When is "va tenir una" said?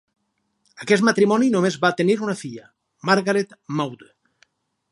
1.83-2.37